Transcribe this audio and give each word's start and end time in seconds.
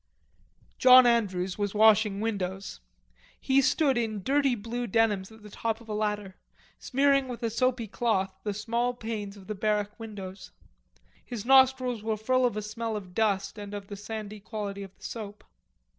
John 0.79 1.05
Andrews 1.05 1.59
was 1.59 1.75
washing 1.75 2.21
windows. 2.21 2.79
He 3.39 3.61
stood 3.61 3.99
in 3.99 4.23
dirty 4.23 4.55
blue 4.55 4.87
denims 4.87 5.31
at 5.31 5.43
the 5.43 5.49
top 5.51 5.79
of 5.79 5.87
a 5.87 5.93
ladder, 5.93 6.37
smearing 6.79 7.27
with 7.27 7.43
a 7.43 7.51
soapy 7.51 7.87
cloth 7.87 8.33
the 8.43 8.51
small 8.55 8.95
panes 8.95 9.37
of 9.37 9.45
the 9.45 9.53
barrack 9.53 9.99
windows. 9.99 10.49
His 11.23 11.45
nostrils 11.45 12.01
were 12.01 12.17
full 12.17 12.47
of 12.47 12.57
a 12.57 12.63
smell 12.63 12.95
of 12.95 13.13
dust 13.13 13.59
and 13.59 13.75
of 13.75 13.89
the 13.89 13.95
sandy 13.95 14.39
quality 14.39 14.81
of 14.81 14.97
the 14.97 15.03
soap. 15.03 15.43